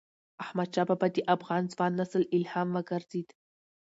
[0.43, 3.29] احمدشاه بابا د افغان ځوان نسل الهام وګرځيد.